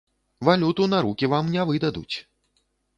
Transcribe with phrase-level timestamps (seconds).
[0.49, 2.15] Валюту на рукі вам не выдадуць!